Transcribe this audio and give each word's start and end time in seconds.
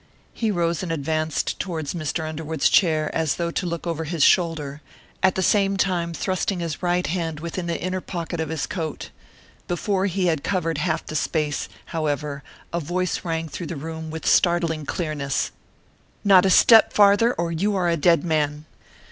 He 0.33 0.49
rose 0.49 0.81
and 0.81 0.91
advanced 0.91 1.59
towards 1.59 1.93
Mr. 1.93 2.27
Underwood's 2.27 2.69
chair 2.71 3.13
as 3.15 3.35
though 3.35 3.51
to 3.51 3.67
look 3.67 3.85
over 3.85 4.05
his 4.05 4.23
shoulder, 4.23 4.81
at 5.21 5.35
the 5.35 5.43
same 5.43 5.77
time 5.77 6.11
thrusting 6.11 6.59
his 6.59 6.81
right 6.81 7.05
hand 7.05 7.39
within 7.39 7.67
the 7.67 7.79
inner 7.79 8.01
pocket 8.01 8.39
of 8.39 8.49
his 8.49 8.65
coat. 8.65 9.11
Before 9.67 10.07
he 10.07 10.25
had 10.25 10.43
covered 10.43 10.79
half 10.79 11.05
the 11.05 11.15
space, 11.15 11.69
however, 11.85 12.41
a 12.73 12.79
voice 12.79 13.23
rang 13.23 13.47
through 13.47 13.67
the 13.67 13.75
room 13.75 14.09
with 14.09 14.25
startling 14.25 14.87
clearness, 14.87 15.51
"Not 16.23 16.47
a 16.47 16.49
step 16.49 16.91
farther, 16.93 17.33
or 17.35 17.51
you 17.51 17.75
are 17.75 17.87
a 17.87 17.95
dead 17.95 18.23
man!" 18.23 18.65